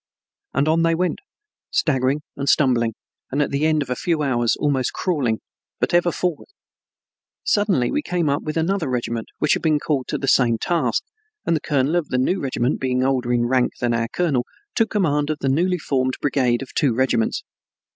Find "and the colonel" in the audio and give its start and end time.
11.45-11.95